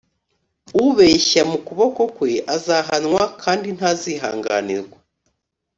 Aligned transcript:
ubeshya 0.85 1.41
mu 1.49 1.57
kuboko 1.67 2.01
kwe 2.15 2.31
azahanwa 2.55 3.23
kandi 3.43 3.67
ntazihanganirwa 3.77 4.97